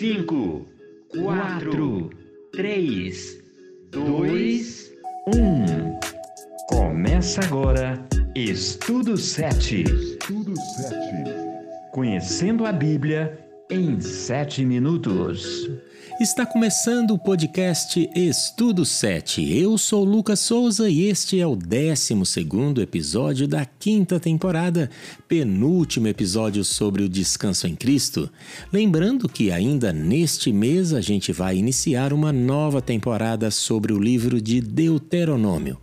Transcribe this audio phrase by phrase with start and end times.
[0.00, 0.66] 5,
[1.10, 2.10] 4,
[2.52, 3.42] 3,
[3.90, 4.92] 2,
[5.26, 6.00] 1.
[6.70, 8.02] Começa agora
[8.34, 9.82] Estudo 7.
[9.82, 10.96] Estudo 7.
[11.92, 13.38] Conhecendo a Bíblia
[13.70, 15.70] em 7 minutos.
[16.20, 19.56] Está começando o podcast Estudo 7.
[19.56, 24.90] Eu sou Lucas Souza e este é o 12 episódio da quinta temporada,
[25.28, 28.28] penúltimo episódio sobre o descanso em Cristo.
[28.72, 34.42] Lembrando que ainda neste mês a gente vai iniciar uma nova temporada sobre o livro
[34.42, 35.78] de Deuteronômio.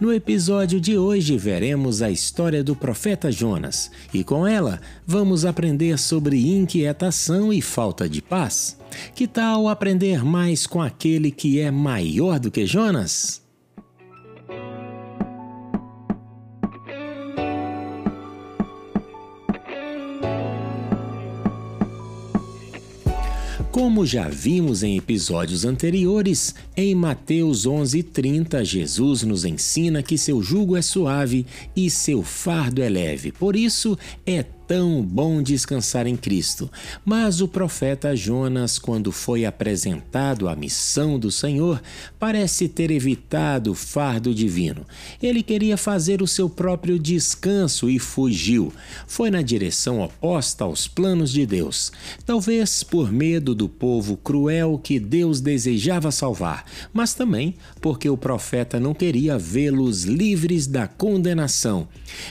[0.00, 5.98] No episódio de hoje veremos a história do profeta Jonas e com ela vamos aprender
[5.98, 8.78] sobre inquietação e falta de paz.
[9.14, 13.43] Que tal aprender mais com aquele que é maior do que Jonas?
[23.74, 30.76] Como já vimos em episódios anteriores, em Mateus 11:30 Jesus nos ensina que seu jugo
[30.76, 33.32] é suave e seu fardo é leve.
[33.32, 36.70] Por isso é tão bom descansar em Cristo.
[37.04, 41.80] Mas o profeta Jonas, quando foi apresentado a missão do Senhor,
[42.18, 44.86] parece ter evitado o fardo divino.
[45.22, 48.72] Ele queria fazer o seu próprio descanso e fugiu.
[49.06, 51.92] Foi na direção oposta aos planos de Deus.
[52.24, 58.80] Talvez por medo do povo cruel que Deus desejava salvar, mas também porque o profeta
[58.80, 61.88] não queria vê-los livres da condenação.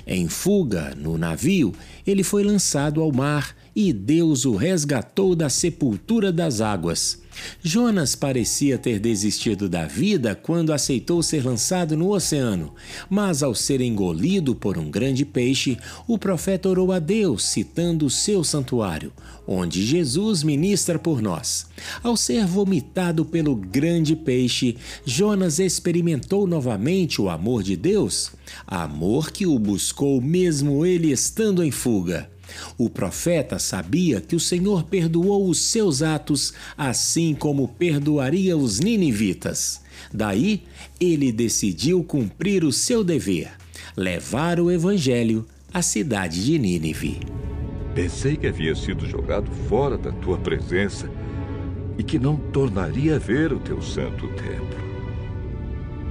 [0.08, 1.74] Em fuga, no navio,
[2.06, 7.22] ele ele foi lançado ao mar e Deus o resgatou da sepultura das águas.
[7.62, 12.74] Jonas parecia ter desistido da vida quando aceitou ser lançado no oceano,
[13.10, 18.10] mas ao ser engolido por um grande peixe, o profeta orou a Deus, citando o
[18.10, 19.12] seu santuário,
[19.48, 21.68] onde Jesus ministra por nós.
[22.02, 28.32] Ao ser vomitado pelo grande peixe, Jonas experimentou novamente o amor de Deus,
[28.68, 32.30] amor que o buscou mesmo ele estando em fuga.
[32.78, 39.82] O profeta sabia que o Senhor perdoou os seus atos, assim como perdoaria os ninivitas.
[40.14, 40.64] Daí,
[41.00, 43.52] ele decidiu cumprir o seu dever,
[43.96, 47.20] levar o evangelho à cidade de Nínive.
[47.96, 51.10] Pensei que havia sido jogado fora da tua presença
[51.98, 54.84] e que não tornaria a ver o teu santo templo.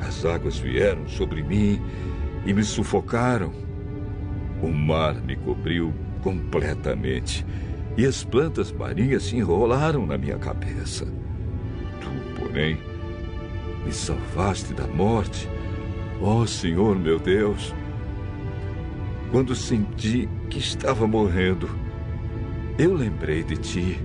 [0.01, 1.81] As águas vieram sobre mim
[2.47, 3.53] e me sufocaram.
[4.63, 5.93] O mar me cobriu
[6.23, 7.45] completamente
[7.97, 11.07] e as plantas marinhas se enrolaram na minha cabeça.
[12.01, 12.79] Tu, porém,
[13.85, 15.49] me salvaste da morte,
[16.21, 17.75] ó oh, Senhor meu Deus.
[19.31, 21.69] Quando senti que estava morrendo,
[22.79, 23.99] eu lembrei de ti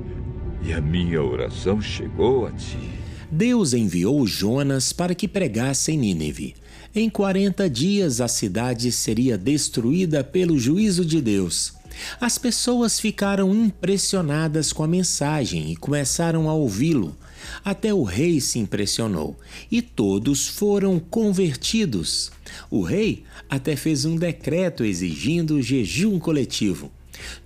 [0.61, 2.97] e a minha oração chegou a ti.
[3.29, 6.55] Deus enviou Jonas para que pregasse em Nínive.
[6.95, 11.73] Em 40 dias a cidade seria destruída pelo juízo de Deus.
[12.19, 17.15] As pessoas ficaram impressionadas com a mensagem e começaram a ouvi-lo.
[17.63, 19.37] Até o rei se impressionou
[19.71, 22.31] e todos foram convertidos.
[22.69, 26.91] O rei até fez um decreto exigindo jejum coletivo.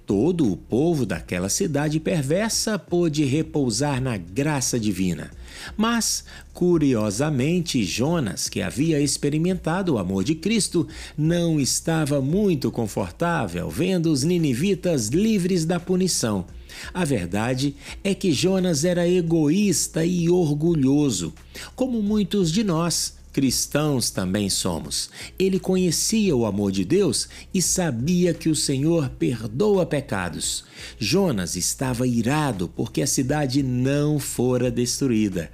[0.05, 5.31] Todo o povo daquela cidade perversa pôde repousar na graça divina.
[5.77, 10.87] Mas, curiosamente, Jonas, que havia experimentado o amor de Cristo,
[11.17, 16.45] não estava muito confortável vendo os ninivitas livres da punição.
[16.93, 21.33] A verdade é que Jonas era egoísta e orgulhoso,
[21.75, 25.09] como muitos de nós cristãos também somos.
[25.39, 30.63] Ele conhecia o amor de Deus e sabia que o Senhor perdoa pecados.
[30.97, 35.51] Jonas estava irado porque a cidade não fora destruída.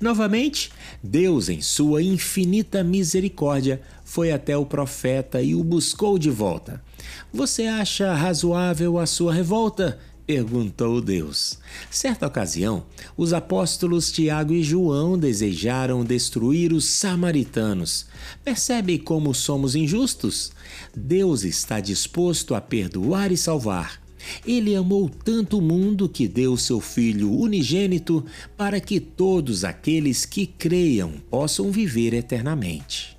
[0.00, 0.70] Novamente,
[1.02, 6.82] Deus, em sua infinita misericórdia, foi até o profeta e o buscou de volta.
[7.32, 9.98] Você acha razoável a sua revolta?
[10.30, 11.58] Perguntou Deus.
[11.90, 12.86] Certa ocasião,
[13.16, 18.06] os apóstolos Tiago e João desejaram destruir os samaritanos.
[18.44, 20.52] Percebe como somos injustos?
[20.94, 24.00] Deus está disposto a perdoar e salvar.
[24.46, 28.24] Ele amou tanto o mundo que deu seu Filho unigênito
[28.56, 33.18] para que todos aqueles que creiam possam viver eternamente.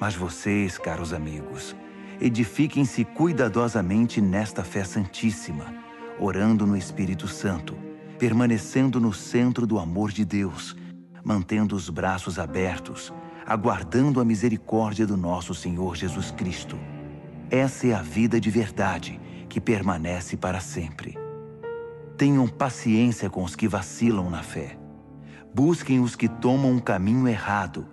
[0.00, 1.76] Mas vocês, caros amigos,
[2.20, 5.84] edifiquem-se cuidadosamente nesta fé santíssima
[6.18, 7.76] orando no Espírito Santo,
[8.18, 10.76] permanecendo no centro do amor de Deus,
[11.24, 13.12] mantendo os braços abertos,
[13.46, 16.78] aguardando a misericórdia do nosso Senhor Jesus Cristo.
[17.50, 21.18] Essa é a vida de verdade que permanece para sempre.
[22.16, 24.78] Tenham paciência com os que vacilam na fé.
[25.54, 27.86] Busquem os que tomam um caminho errado.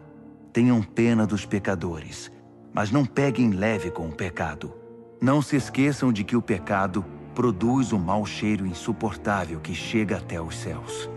[0.54, 2.32] Tenham pena dos pecadores,
[2.74, 4.74] mas não peguem leve com o pecado.
[5.22, 10.42] Não se esqueçam de que o pecado produz um mau cheiro insuportável que chega até
[10.42, 11.10] os céus.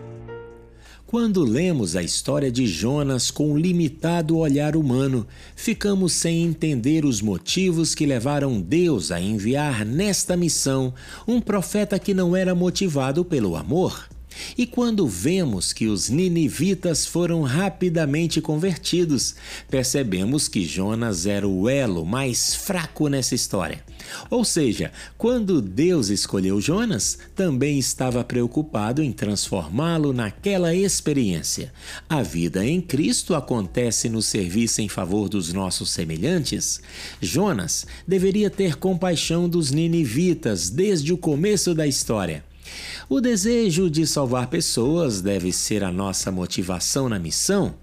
[1.05, 5.25] Quando lemos a história de Jonas com um limitado olhar humano,
[5.55, 10.93] ficamos sem entender os motivos que levaram Deus a enviar nesta missão
[11.27, 14.14] um profeta que não era motivado pelo amor.
[14.57, 19.35] E quando vemos que os ninivitas foram rapidamente convertidos,
[19.69, 23.83] percebemos que Jonas era o elo mais fraco nessa história.
[24.29, 31.71] Ou seja, quando Deus escolheu Jonas, também estava preocupado em transformá-lo naquela experiência.
[32.07, 36.81] A vida em Cristo acontece no serviço em favor dos nossos semelhantes.
[37.21, 42.43] Jonas deveria ter compaixão dos ninivitas desde o começo da história.
[43.07, 47.75] O desejo de salvar pessoas deve ser a nossa motivação na missão.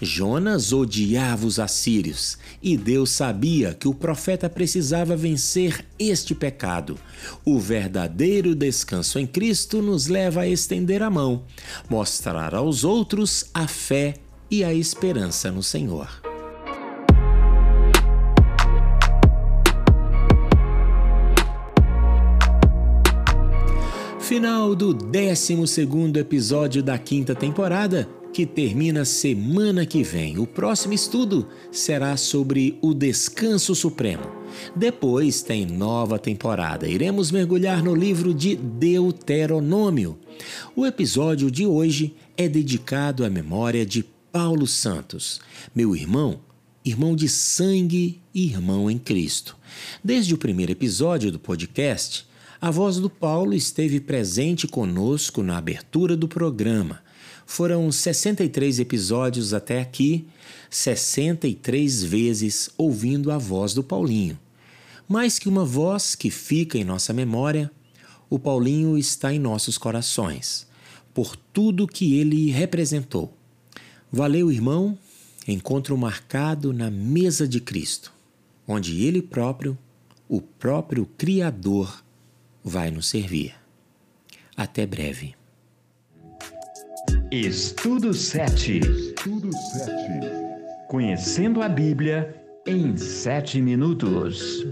[0.00, 6.98] Jonas odiava os assírios e Deus sabia que o profeta precisava vencer este pecado.
[7.44, 11.44] O verdadeiro descanso em Cristo nos leva a estender a mão,
[11.88, 14.14] mostrar aos outros a fé
[14.50, 16.33] e a esperança no Senhor.
[24.24, 30.38] Final do 12 episódio da quinta temporada, que termina semana que vem.
[30.38, 34.22] O próximo estudo será sobre o descanso supremo.
[34.74, 36.88] Depois tem nova temporada.
[36.88, 40.18] Iremos mergulhar no livro de Deuteronômio.
[40.74, 45.38] O episódio de hoje é dedicado à memória de Paulo Santos,
[45.74, 46.40] meu irmão,
[46.82, 49.54] irmão de sangue e irmão em Cristo.
[50.02, 52.26] Desde o primeiro episódio do podcast,
[52.64, 57.02] a voz do Paulo esteve presente conosco na abertura do programa.
[57.44, 60.26] Foram 63 episódios até aqui,
[60.70, 64.38] 63 vezes ouvindo a voz do Paulinho.
[65.06, 67.70] Mais que uma voz que fica em nossa memória,
[68.30, 70.66] o Paulinho está em nossos corações,
[71.12, 73.36] por tudo que ele representou.
[74.10, 74.98] Valeu, irmão,
[75.46, 78.10] encontro marcado na mesa de Cristo,
[78.66, 79.76] onde ele próprio,
[80.26, 82.02] o próprio Criador,
[82.64, 83.54] vai nos servir.
[84.56, 85.34] Até breve.
[87.30, 88.78] Estudo 7.
[88.78, 89.92] Estudo 7.
[90.88, 94.64] Conhecendo a Bíblia em 7 minutos.